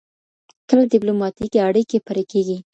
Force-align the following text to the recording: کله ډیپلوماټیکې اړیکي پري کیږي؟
کله 0.67 0.83
ډیپلوماټیکې 0.91 1.59
اړیکي 1.67 1.97
پري 2.05 2.23
کیږي؟ 2.31 2.57